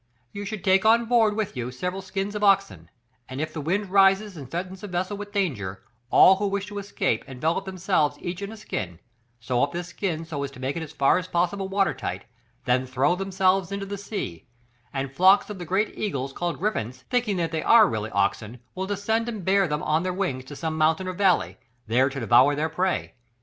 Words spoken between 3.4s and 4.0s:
the wind